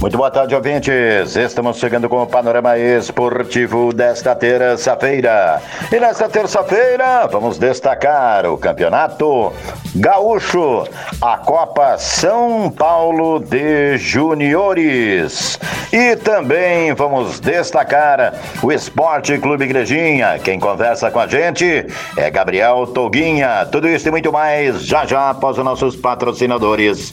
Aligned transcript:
Muito 0.00 0.16
boa 0.16 0.30
tarde, 0.30 0.54
ouvintes. 0.54 1.36
Estamos 1.36 1.76
chegando 1.76 2.08
com 2.08 2.22
o 2.22 2.26
panorama 2.26 2.78
esportivo 2.78 3.92
desta 3.92 4.34
terça-feira. 4.34 5.60
E 5.92 6.00
nesta 6.00 6.26
terça-feira, 6.26 7.26
vamos 7.26 7.58
destacar 7.58 8.46
o 8.46 8.56
campeonato 8.56 9.52
gaúcho, 9.94 10.88
a 11.20 11.36
Copa 11.36 11.98
São 11.98 12.70
Paulo 12.70 13.40
de 13.40 13.98
Juniores. 13.98 15.58
E 15.92 16.16
também 16.16 16.94
vamos 16.94 17.38
destacar 17.38 18.32
o 18.62 18.72
Esporte 18.72 19.36
Clube 19.36 19.66
Igrejinha. 19.66 20.38
Quem 20.38 20.58
conversa 20.58 21.10
com 21.10 21.20
a 21.20 21.26
gente 21.26 21.86
é 22.16 22.30
Gabriel 22.30 22.86
Toguinha. 22.86 23.66
Tudo 23.70 23.86
isso 23.86 24.08
e 24.08 24.10
muito 24.10 24.32
mais 24.32 24.82
já 24.82 25.04
já 25.04 25.28
após 25.28 25.58
os 25.58 25.64
nossos 25.64 25.94
patrocinadores. 25.94 27.12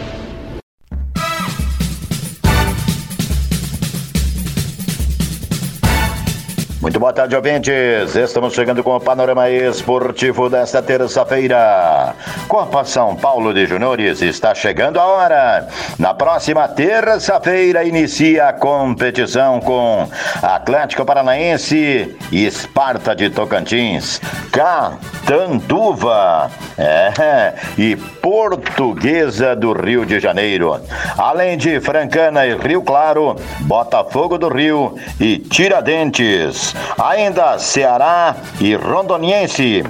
Boa 7.01 7.11
tarde, 7.11 7.35
ouvintes. 7.35 8.15
Estamos 8.15 8.53
chegando 8.53 8.83
com 8.83 8.95
o 8.95 8.99
panorama 8.99 9.49
esportivo 9.49 10.47
desta 10.47 10.83
terça-feira. 10.83 12.13
Copa 12.47 12.85
São 12.85 13.15
Paulo 13.15 13.55
de 13.55 13.65
Juniores 13.65 14.21
está 14.21 14.53
chegando 14.53 14.99
a 14.99 15.07
hora. 15.07 15.67
Na 15.97 16.13
próxima 16.13 16.67
terça-feira 16.67 17.83
inicia 17.83 18.49
a 18.49 18.53
competição 18.53 19.59
com 19.59 20.07
Atlético 20.43 21.03
Paranaense 21.03 22.15
e 22.31 22.45
Esparta 22.45 23.15
de 23.15 23.31
Tocantins, 23.31 24.21
Catanduva 24.51 26.51
é, 26.77 27.55
e 27.79 27.95
Portuguesa 27.95 29.55
do 29.55 29.73
Rio 29.73 30.05
de 30.05 30.19
Janeiro. 30.19 30.79
Além 31.17 31.57
de 31.57 31.79
Francana 31.79 32.45
e 32.45 32.55
Rio 32.55 32.83
Claro, 32.83 33.37
Botafogo 33.61 34.37
do 34.37 34.49
Rio 34.49 34.95
e 35.19 35.39
Tiradentes. 35.39 36.75
Ainda 36.97 37.57
Ceará 37.59 38.35
e 38.59 38.75
Rondoniense, 38.75 39.83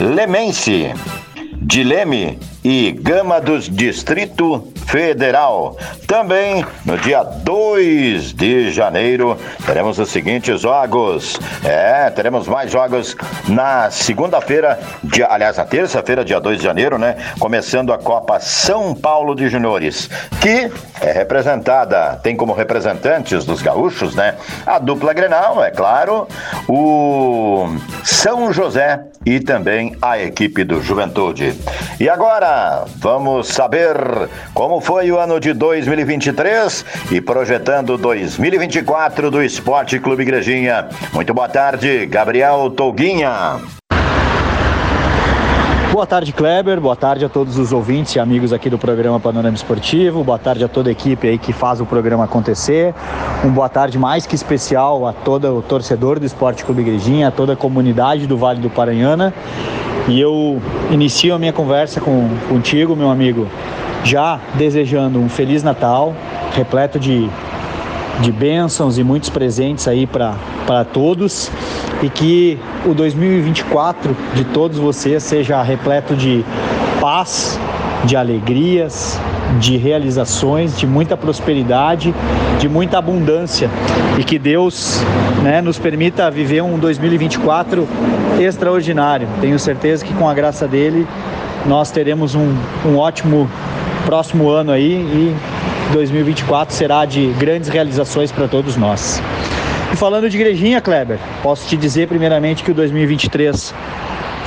Lemense, 0.00 0.94
Dileme 1.56 2.38
e 2.64 2.92
Gama 2.92 3.40
dos 3.42 3.68
Distrito 3.68 4.72
Federal. 4.86 5.76
Também 6.06 6.64
no 6.84 6.96
dia 6.96 7.22
2 7.22 8.32
de 8.32 8.72
janeiro 8.72 9.36
teremos 9.66 9.98
os 9.98 10.08
seguintes 10.08 10.62
jogos. 10.62 11.38
É, 11.62 12.08
teremos 12.10 12.48
mais 12.48 12.70
jogos 12.70 13.14
na 13.48 13.90
segunda-feira, 13.90 14.78
aliás, 15.28 15.58
na 15.58 15.64
terça-feira, 15.64 16.24
dia 16.24 16.40
2 16.40 16.58
de 16.58 16.64
janeiro, 16.64 16.96
né? 16.96 17.16
Começando 17.38 17.92
a 17.92 17.98
Copa 17.98 18.40
São 18.40 18.94
Paulo 18.94 19.34
de 19.34 19.48
Juniores, 19.48 20.08
que 20.40 20.70
é 21.00 21.12
representada, 21.12 22.18
tem 22.22 22.34
como 22.34 22.54
representantes 22.54 23.44
dos 23.44 23.60
gaúchos, 23.60 24.14
né? 24.14 24.36
A 24.64 24.78
dupla 24.78 25.12
Grenal, 25.12 25.62
é 25.62 25.70
claro, 25.70 26.26
o 26.66 27.66
São 28.02 28.52
José 28.52 29.00
e 29.26 29.40
também 29.40 29.96
a 30.00 30.18
equipe 30.18 30.64
do 30.64 30.82
Juventude. 30.82 31.58
E 31.98 32.08
agora, 32.08 32.53
vamos 32.96 33.48
saber 33.48 33.96
como 34.52 34.80
foi 34.80 35.10
o 35.10 35.18
ano 35.18 35.38
de 35.38 35.52
2023 35.52 36.84
e 37.12 37.20
projetando 37.20 37.96
2024 37.98 39.30
do 39.30 39.42
Esporte 39.42 39.98
Clube 39.98 40.22
Igrejinha. 40.22 40.88
Muito 41.12 41.34
boa 41.34 41.48
tarde, 41.48 42.06
Gabriel 42.06 42.70
Touguinha. 42.70 43.60
Boa 45.94 46.08
tarde, 46.08 46.32
Kleber. 46.32 46.80
Boa 46.80 46.96
tarde 46.96 47.24
a 47.24 47.28
todos 47.28 47.56
os 47.56 47.72
ouvintes 47.72 48.16
e 48.16 48.18
amigos 48.18 48.52
aqui 48.52 48.68
do 48.68 48.76
programa 48.76 49.20
Panorama 49.20 49.54
Esportivo. 49.54 50.24
Boa 50.24 50.40
tarde 50.40 50.64
a 50.64 50.68
toda 50.68 50.88
a 50.88 50.92
equipe 50.92 51.28
aí 51.28 51.38
que 51.38 51.52
faz 51.52 51.80
o 51.80 51.86
programa 51.86 52.24
acontecer. 52.24 52.92
Um 53.44 53.52
boa 53.52 53.68
tarde 53.68 53.96
mais 53.96 54.26
que 54.26 54.34
especial 54.34 55.06
a 55.06 55.12
todo 55.12 55.56
o 55.56 55.62
torcedor 55.62 56.18
do 56.18 56.26
Esporte 56.26 56.64
Clube 56.64 56.82
Igrejinha, 56.82 57.28
a 57.28 57.30
toda 57.30 57.52
a 57.52 57.56
comunidade 57.56 58.26
do 58.26 58.36
Vale 58.36 58.58
do 58.58 58.68
Paranhana. 58.68 59.32
E 60.08 60.20
eu 60.20 60.60
inicio 60.90 61.32
a 61.32 61.38
minha 61.38 61.52
conversa 61.52 62.00
com, 62.00 62.28
contigo, 62.48 62.96
meu 62.96 63.08
amigo, 63.08 63.46
já 64.02 64.40
desejando 64.54 65.20
um 65.20 65.28
Feliz 65.28 65.62
Natal, 65.62 66.12
repleto 66.56 66.98
de 66.98 67.30
de 68.20 68.30
bênçãos 68.30 68.98
e 68.98 69.04
muitos 69.04 69.28
presentes 69.30 69.88
aí 69.88 70.06
para 70.06 70.84
todos 70.92 71.50
e 72.02 72.08
que 72.08 72.58
o 72.86 72.94
2024 72.94 74.16
de 74.34 74.44
todos 74.44 74.78
vocês 74.78 75.22
seja 75.22 75.62
repleto 75.62 76.14
de 76.14 76.44
paz, 77.00 77.58
de 78.04 78.16
alegrias, 78.16 79.20
de 79.58 79.76
realizações, 79.76 80.76
de 80.76 80.86
muita 80.86 81.16
prosperidade, 81.16 82.14
de 82.58 82.68
muita 82.68 82.98
abundância 82.98 83.70
e 84.18 84.24
que 84.24 84.38
Deus 84.38 85.02
né, 85.42 85.60
nos 85.60 85.78
permita 85.78 86.30
viver 86.30 86.62
um 86.62 86.78
2024 86.78 87.86
extraordinário. 88.40 89.28
Tenho 89.40 89.58
certeza 89.58 90.04
que 90.04 90.12
com 90.14 90.28
a 90.28 90.34
graça 90.34 90.66
dele 90.66 91.06
nós 91.66 91.90
teremos 91.90 92.34
um, 92.34 92.54
um 92.86 92.96
ótimo 92.96 93.48
próximo 94.04 94.50
ano 94.50 94.70
aí 94.70 94.92
e 94.92 95.36
2024 95.92 96.74
será 96.74 97.04
de 97.04 97.26
grandes 97.38 97.68
realizações 97.68 98.32
para 98.32 98.48
todos 98.48 98.76
nós. 98.76 99.22
E 99.92 99.96
falando 99.96 100.28
de 100.28 100.36
igrejinha, 100.36 100.80
Kleber, 100.80 101.18
posso 101.42 101.68
te 101.68 101.76
dizer 101.76 102.08
primeiramente 102.08 102.64
que 102.64 102.70
o 102.70 102.74
2023 102.74 103.72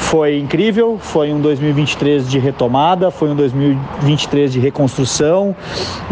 foi 0.08 0.40
incrível, 0.40 0.98
foi 0.98 1.34
um 1.34 1.42
2023 1.42 2.30
de 2.30 2.40
retomada, 2.40 3.12
foi 3.12 3.30
um 3.30 3.36
2023 3.36 4.54
de 4.54 4.58
reconstrução, 4.58 5.54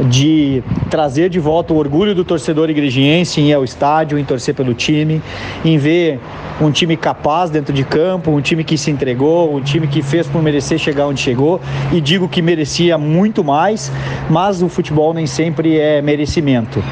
de 0.10 0.62
trazer 0.90 1.30
de 1.30 1.40
volta 1.40 1.74
o 1.74 1.78
orgulho 1.78 2.14
do 2.14 2.26
torcedor 2.26 2.70
igrejiense 2.70 3.40
em 3.40 3.52
ir 3.52 3.54
ao 3.54 3.64
estádio, 3.64 4.20
em 4.20 4.26
torcer 4.26 4.54
pelo 4.54 4.74
time, 4.74 5.22
em 5.64 5.78
ver 5.78 6.20
um 6.60 6.72
time 6.72 6.98
capaz 6.98 7.50
dentro 7.50 7.74
de 7.74 7.86
campo, 7.86 8.32
um 8.32 8.42
time 8.42 8.66
que 8.66 8.78
se 8.78 8.92
entregou, 8.92 9.56
um 9.56 9.62
time 9.62 9.88
que 9.88 10.02
fez 10.02 10.28
por 10.28 10.44
merecer 10.44 10.78
chegar 10.78 11.08
onde 11.08 11.22
chegou 11.22 11.62
e 11.94 12.02
digo 12.02 12.28
que 12.28 12.42
merecia 12.42 12.98
muito 12.98 13.46
mais, 13.46 13.90
mas 14.30 14.62
o 14.62 14.68
futebol 14.68 15.14
nem 15.14 15.26
sempre 15.26 15.80
é 15.80 16.02
merecimento. 16.02 16.84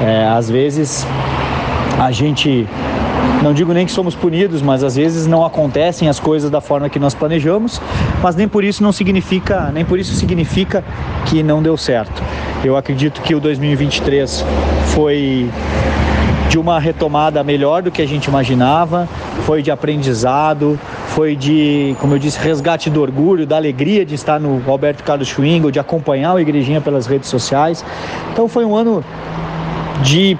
É, 0.00 0.28
às 0.28 0.48
vezes 0.48 1.04
a 1.98 2.12
gente 2.12 2.68
não 3.42 3.52
digo 3.52 3.72
nem 3.72 3.86
que 3.86 3.92
somos 3.92 4.14
punidos, 4.14 4.62
mas 4.62 4.84
às 4.84 4.96
vezes 4.96 5.26
não 5.26 5.44
acontecem 5.44 6.08
as 6.08 6.20
coisas 6.20 6.50
da 6.50 6.60
forma 6.60 6.88
que 6.88 6.98
nós 6.98 7.14
planejamos, 7.14 7.80
mas 8.22 8.36
nem 8.36 8.48
por 8.48 8.64
isso 8.64 8.82
não 8.82 8.92
significa, 8.92 9.70
nem 9.72 9.84
por 9.84 9.98
isso 9.98 10.14
significa 10.14 10.84
que 11.26 11.42
não 11.42 11.62
deu 11.62 11.76
certo. 11.76 12.22
Eu 12.64 12.76
acredito 12.76 13.20
que 13.22 13.34
o 13.34 13.40
2023 13.40 14.44
foi 14.94 15.50
de 16.48 16.58
uma 16.58 16.78
retomada 16.78 17.42
melhor 17.42 17.82
do 17.82 17.90
que 17.90 18.02
a 18.02 18.06
gente 18.06 18.26
imaginava, 18.26 19.08
foi 19.46 19.62
de 19.62 19.70
aprendizado, 19.70 20.78
foi 21.08 21.34
de, 21.34 21.96
como 21.98 22.14
eu 22.14 22.18
disse, 22.18 22.38
resgate 22.38 22.90
do 22.90 23.00
orgulho, 23.00 23.46
da 23.46 23.56
alegria 23.56 24.04
de 24.04 24.14
estar 24.14 24.38
no 24.38 24.62
Alberto 24.70 25.02
Carlos 25.02 25.28
Schwingel, 25.28 25.70
de 25.70 25.80
acompanhar 25.80 26.34
o 26.34 26.38
Igrejinha 26.38 26.80
pelas 26.80 27.06
redes 27.06 27.30
sociais. 27.30 27.82
Então 28.32 28.48
foi 28.48 28.66
um 28.66 28.76
ano 28.76 29.02
de 30.02 30.36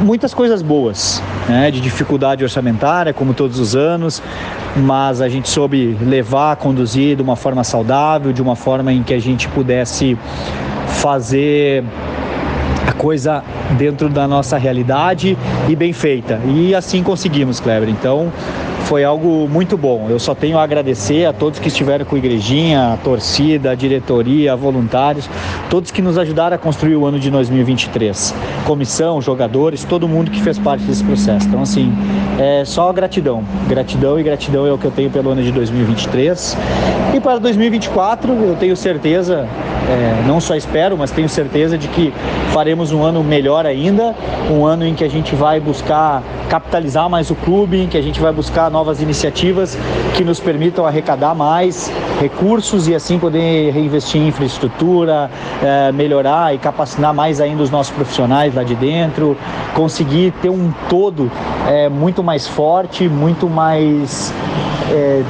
muitas 0.00 0.34
coisas 0.34 0.62
boas, 0.62 1.22
né? 1.48 1.70
de 1.70 1.80
dificuldade 1.80 2.42
orçamentária, 2.42 3.12
como 3.12 3.32
todos 3.32 3.58
os 3.58 3.76
anos, 3.76 4.22
mas 4.76 5.20
a 5.20 5.28
gente 5.28 5.48
soube 5.48 5.96
levar, 6.02 6.56
conduzir 6.56 7.16
de 7.16 7.22
uma 7.22 7.36
forma 7.36 7.64
saudável, 7.64 8.32
de 8.32 8.42
uma 8.42 8.56
forma 8.56 8.92
em 8.92 9.02
que 9.02 9.14
a 9.14 9.20
gente 9.20 9.48
pudesse 9.48 10.18
fazer 10.86 11.84
a 12.86 12.92
coisa 12.92 13.42
dentro 13.78 14.08
da 14.08 14.26
nossa 14.26 14.58
realidade 14.58 15.38
e 15.68 15.76
bem 15.76 15.92
feita. 15.92 16.40
E 16.46 16.74
assim 16.74 17.02
conseguimos, 17.02 17.60
Kleber. 17.60 17.88
Então, 17.88 18.32
foi 18.90 19.04
algo 19.04 19.48
muito 19.48 19.76
bom. 19.76 20.08
Eu 20.10 20.18
só 20.18 20.34
tenho 20.34 20.58
a 20.58 20.64
agradecer 20.64 21.24
a 21.24 21.32
todos 21.32 21.60
que 21.60 21.68
estiveram 21.68 22.04
com 22.04 22.16
a 22.16 22.18
igrejinha, 22.18 22.94
a 22.94 22.96
torcida, 22.96 23.70
a 23.70 23.74
diretoria, 23.76 24.56
voluntários, 24.56 25.30
todos 25.70 25.92
que 25.92 26.02
nos 26.02 26.18
ajudaram 26.18 26.56
a 26.56 26.58
construir 26.58 26.96
o 26.96 27.06
ano 27.06 27.20
de 27.20 27.30
2023. 27.30 28.34
Comissão, 28.66 29.22
jogadores, 29.22 29.84
todo 29.84 30.08
mundo 30.08 30.28
que 30.28 30.42
fez 30.42 30.58
parte 30.58 30.82
desse 30.82 31.04
processo. 31.04 31.46
Então, 31.46 31.62
assim, 31.62 31.92
é 32.36 32.64
só 32.64 32.92
gratidão. 32.92 33.44
Gratidão 33.68 34.18
e 34.18 34.24
gratidão 34.24 34.66
é 34.66 34.72
o 34.72 34.76
que 34.76 34.86
eu 34.86 34.90
tenho 34.90 35.08
pelo 35.08 35.30
ano 35.30 35.42
de 35.44 35.52
2023. 35.52 36.56
E 37.14 37.20
para 37.20 37.38
2024, 37.38 38.32
eu 38.32 38.56
tenho 38.56 38.76
certeza, 38.76 39.46
é, 39.88 40.26
não 40.26 40.40
só 40.40 40.56
espero, 40.56 40.98
mas 40.98 41.12
tenho 41.12 41.28
certeza 41.28 41.78
de 41.78 41.86
que 41.86 42.12
faremos 42.52 42.92
um 42.92 43.02
ano 43.02 43.22
melhor 43.22 43.64
ainda, 43.64 44.14
um 44.50 44.64
ano 44.64 44.86
em 44.86 44.94
que 44.94 45.04
a 45.04 45.08
gente 45.08 45.34
vai 45.34 45.60
buscar 45.60 46.22
capitalizar 46.48 47.08
mais 47.08 47.30
o 47.30 47.34
clube, 47.36 47.82
em 47.82 47.86
que 47.86 47.96
a 47.96 48.02
gente 48.02 48.20
vai 48.20 48.32
buscar 48.32 48.70
novas 48.70 49.00
iniciativas 49.00 49.78
que 50.16 50.24
nos 50.24 50.40
permitam 50.40 50.84
arrecadar 50.84 51.34
mais 51.34 51.90
recursos 52.20 52.88
e 52.88 52.94
assim 52.94 53.18
poder 53.18 53.72
reinvestir 53.72 54.20
em 54.20 54.28
infraestrutura, 54.28 55.30
é, 55.62 55.92
melhorar 55.92 56.54
e 56.54 56.58
capacitar 56.58 57.14
mais 57.14 57.40
ainda 57.40 57.62
os 57.62 57.70
nossos 57.70 57.92
profissionais 57.92 58.54
lá 58.54 58.64
de 58.64 58.74
dentro, 58.74 59.36
conseguir 59.74 60.32
ter 60.42 60.50
um 60.50 60.72
todo 60.88 61.30
é, 61.68 61.88
muito 61.88 62.22
mais 62.22 62.48
forte, 62.48 63.08
muito 63.08 63.48
mais 63.48 64.34
é, 64.90 65.22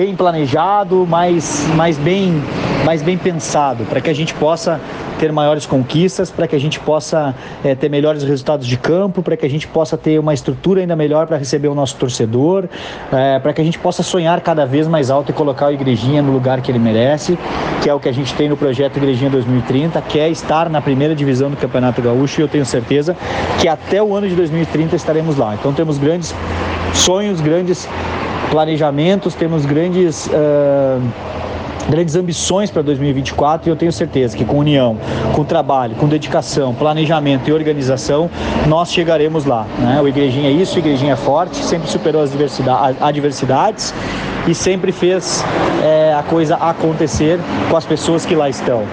bem 0.00 0.14
planejado, 0.14 1.06
mais, 1.06 1.66
mais, 1.74 1.98
bem, 1.98 2.42
mais 2.84 3.02
bem 3.02 3.16
pensado, 3.16 3.84
para 3.84 4.00
que 4.00 4.08
a 4.08 4.14
gente 4.14 4.32
possa 4.34 4.80
ter 5.18 5.30
maiores 5.32 5.66
conquistas, 5.66 6.30
para 6.30 6.48
que 6.48 6.56
a 6.56 6.58
gente 6.58 6.80
possa 6.80 7.34
é, 7.62 7.74
ter 7.74 7.90
melhores 7.90 8.22
resultados 8.22 8.66
de 8.66 8.76
campo, 8.76 9.22
para 9.22 9.36
que 9.36 9.44
a 9.44 9.50
gente 9.50 9.68
possa 9.68 9.96
ter 9.96 10.18
uma 10.18 10.32
estrutura 10.32 10.80
ainda 10.80 10.96
melhor 10.96 11.26
para 11.26 11.36
receber 11.36 11.68
o 11.68 11.74
nosso 11.74 11.96
torcedor, 11.96 12.64
é, 13.12 13.38
para 13.38 13.52
que 13.52 13.60
a 13.60 13.64
gente 13.64 13.78
possa 13.78 14.02
sonhar 14.02 14.40
cada 14.40 14.64
vez 14.64 14.88
mais 14.88 15.10
alto 15.10 15.30
e 15.30 15.34
colocar 15.34 15.66
o 15.66 15.72
Igrejinha 15.72 16.22
no 16.22 16.32
lugar 16.32 16.62
que 16.62 16.70
ele 16.70 16.78
merece, 16.78 17.38
que 17.82 17.90
é 17.90 17.94
o 17.94 18.00
que 18.00 18.08
a 18.08 18.12
gente 18.12 18.32
tem 18.34 18.48
no 18.48 18.56
projeto 18.56 18.96
Igrejinha 18.96 19.30
2030, 19.30 20.00
que 20.02 20.18
é 20.18 20.28
estar 20.30 20.70
na 20.70 20.80
primeira 20.80 21.14
divisão 21.14 21.50
do 21.50 21.56
Campeonato 21.56 22.00
Gaúcho 22.00 22.40
e 22.40 22.42
eu 22.42 22.48
tenho 22.48 22.64
certeza 22.64 23.14
que 23.60 23.68
até 23.68 24.02
o 24.02 24.14
ano 24.14 24.28
de 24.28 24.34
2030 24.34 24.96
estaremos 24.96 25.36
lá. 25.36 25.54
Então 25.54 25.72
temos 25.72 25.98
grandes 25.98 26.34
sonhos, 26.94 27.40
grandes 27.40 27.86
planejamentos, 28.50 29.34
temos 29.34 29.66
grandes. 29.66 30.26
Uh, 30.28 31.39
grandes 31.88 32.16
ambições 32.16 32.70
para 32.70 32.82
2024 32.82 33.68
e 33.68 33.70
eu 33.70 33.76
tenho 33.76 33.92
certeza 33.92 34.36
que 34.36 34.44
com 34.44 34.58
união, 34.58 34.96
com 35.34 35.44
trabalho, 35.44 35.94
com 35.96 36.06
dedicação, 36.06 36.74
planejamento 36.74 37.48
e 37.48 37.52
organização, 37.52 38.30
nós 38.66 38.92
chegaremos 38.92 39.44
lá. 39.44 39.66
Né? 39.78 40.00
O 40.00 40.08
Igrejinha 40.08 40.48
é 40.48 40.52
isso, 40.52 40.76
o 40.76 40.78
Igrejinha 40.78 41.14
é 41.14 41.16
forte, 41.16 41.56
sempre 41.56 41.88
superou 41.90 42.22
as 42.22 42.32
adversidades 43.00 43.94
e 44.46 44.54
sempre 44.54 44.92
fez 44.92 45.44
é, 45.82 46.14
a 46.14 46.22
coisa 46.22 46.56
acontecer 46.56 47.38
com 47.70 47.76
as 47.76 47.84
pessoas 47.84 48.24
que 48.24 48.34
lá 48.34 48.48
estão. 48.48 48.84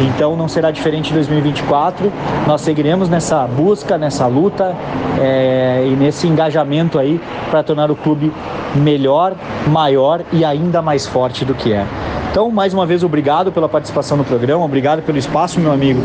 Então 0.00 0.36
não 0.36 0.48
será 0.48 0.70
diferente 0.70 1.10
em 1.10 1.14
2024. 1.14 2.12
Nós 2.46 2.60
seguiremos 2.60 3.08
nessa 3.08 3.46
busca, 3.46 3.96
nessa 3.96 4.26
luta 4.26 4.74
é, 5.20 5.84
e 5.86 5.96
nesse 5.96 6.26
engajamento 6.26 6.98
aí 6.98 7.20
para 7.50 7.62
tornar 7.62 7.90
o 7.90 7.96
clube 7.96 8.32
melhor, 8.74 9.34
maior 9.68 10.22
e 10.32 10.44
ainda 10.44 10.82
mais 10.82 11.06
forte 11.06 11.44
do 11.44 11.54
que 11.54 11.72
é. 11.72 11.86
Então, 12.34 12.50
mais 12.50 12.74
uma 12.74 12.84
vez, 12.84 13.04
obrigado 13.04 13.52
pela 13.52 13.68
participação 13.68 14.16
no 14.16 14.24
programa, 14.24 14.64
obrigado 14.64 15.02
pelo 15.02 15.16
espaço, 15.16 15.60
meu 15.60 15.70
amigo, 15.70 16.00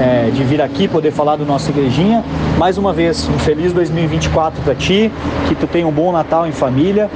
é, 0.00 0.30
de 0.30 0.42
vir 0.42 0.62
aqui 0.62 0.88
poder 0.88 1.12
falar 1.12 1.36
do 1.36 1.44
nosso 1.44 1.68
igrejinha. 1.68 2.24
Mais 2.56 2.78
uma 2.78 2.90
vez, 2.90 3.28
um 3.28 3.38
feliz 3.38 3.70
2024 3.70 4.62
para 4.62 4.74
ti, 4.74 5.12
que 5.46 5.54
tu 5.54 5.66
tenha 5.66 5.86
um 5.86 5.92
bom 5.92 6.10
Natal 6.10 6.46
em 6.46 6.52
família 6.52 7.10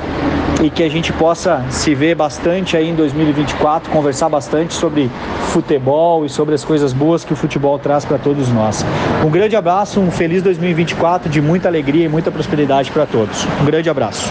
e 0.63 0.69
que 0.69 0.83
a 0.83 0.89
gente 0.91 1.15
possa 1.15 1.65
se 1.71 1.95
ver 1.95 2.15
bastante 2.15 2.77
aí 2.77 2.91
em 2.91 2.95
2024, 2.95 3.91
conversar 3.91 4.29
bastante 4.29 4.75
sobre 4.75 5.11
futebol 5.47 6.27
e 6.27 6.29
sobre 6.29 6.55
as 6.55 6.63
coisas 6.63 6.93
boas 6.93 7.25
que 7.25 7.33
o 7.33 7.37
futebol 7.37 7.79
traz 7.79 8.05
para 8.05 8.19
todos 8.19 8.51
nós. 8.51 8.85
Um 9.25 9.31
grande 9.31 9.57
abraço, 9.57 9.99
um 9.99 10.11
feliz 10.11 10.43
2024 10.43 11.31
de 11.31 11.41
muita 11.41 11.69
alegria 11.69 12.05
e 12.05 12.09
muita 12.11 12.31
prosperidade 12.31 12.91
para 12.91 13.07
todos. 13.07 13.47
Um 13.63 13.65
grande 13.65 13.89
abraço. 13.89 14.31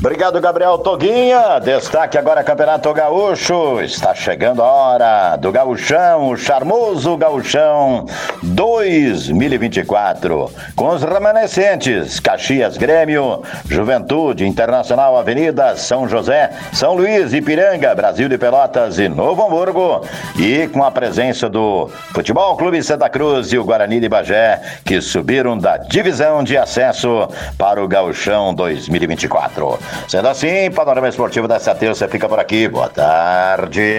Obrigado, 0.00 0.40
Gabriel 0.40 0.78
Toguinha. 0.78 1.58
Destaque 1.58 2.16
agora 2.16 2.44
Campeonato 2.44 2.94
Gaúcho. 2.94 3.80
Está 3.80 4.14
chegando 4.14 4.62
a 4.62 4.66
hora 4.66 5.34
do 5.34 5.50
Gaúchão, 5.50 6.28
o 6.28 6.36
charmoso 6.36 7.16
Gaúchão 7.16 8.06
2024. 8.40 10.52
Com 10.76 10.90
os 10.90 11.02
remanescentes: 11.02 12.20
Caxias 12.20 12.76
Grêmio, 12.76 13.42
Juventude, 13.68 14.46
Internacional 14.46 15.16
Avenida, 15.16 15.76
São 15.76 16.08
José, 16.08 16.52
São 16.72 16.94
Luís, 16.94 17.34
Ipiranga, 17.34 17.92
Brasil 17.92 18.28
de 18.28 18.38
Pelotas 18.38 19.00
e 19.00 19.08
Novo 19.08 19.44
Hamburgo. 19.44 20.06
E 20.38 20.68
com 20.68 20.84
a 20.84 20.92
presença 20.92 21.48
do 21.48 21.90
Futebol 22.14 22.56
Clube 22.56 22.80
Santa 22.84 23.08
Cruz 23.08 23.52
e 23.52 23.58
o 23.58 23.64
Guarani 23.64 23.98
de 23.98 24.08
Bagé, 24.08 24.60
que 24.84 25.00
subiram 25.00 25.58
da 25.58 25.76
divisão 25.76 26.44
de 26.44 26.56
acesso 26.56 27.28
para 27.58 27.82
o 27.82 27.88
Gaúchão 27.88 28.54
2024. 28.54 29.87
Sendo 30.06 30.28
assim, 30.28 30.70
Panorama 30.70 31.08
Esportivo 31.08 31.48
dessa 31.48 31.74
terça 31.74 32.08
fica 32.08 32.28
por 32.28 32.38
aqui. 32.38 32.68
Boa 32.68 32.88
tarde. 32.88 33.98